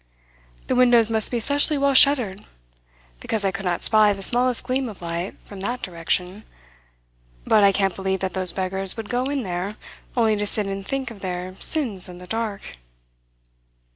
[0.65, 2.43] The windows must be specially well shuttered,
[3.19, 6.43] because I could not spy the smallest gleam of light from that direction;
[7.45, 9.75] but I can't believe that those beggars would go in there
[10.17, 12.77] only to sit and think of their sins in the dark."